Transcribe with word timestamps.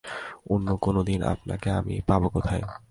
অন্য 0.51 0.67
কোনোদিন 0.77 1.19
আপনাকে 1.23 1.67
আমি 1.71 1.95
পাব 2.07 2.21
কোথায়? 2.27 2.63